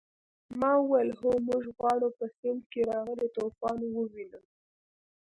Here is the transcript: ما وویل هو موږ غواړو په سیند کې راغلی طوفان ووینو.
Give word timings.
ما 0.59 0.71
وویل 0.81 1.09
هو 1.19 1.31
موږ 1.47 1.63
غواړو 1.77 2.07
په 2.17 2.25
سیند 2.37 2.61
کې 2.71 2.81
راغلی 2.91 3.27
طوفان 3.37 3.79
ووینو. 3.95 4.41